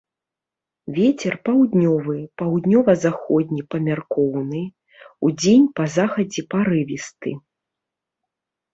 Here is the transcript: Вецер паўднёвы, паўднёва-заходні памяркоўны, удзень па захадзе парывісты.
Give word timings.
Вецер 0.97 1.33
паўднёвы, 1.49 2.15
паўднёва-заходні 2.43 3.61
памяркоўны, 3.75 4.61
удзень 5.31 5.71
па 5.77 5.83
захадзе 6.01 6.41
парывісты. 6.59 7.41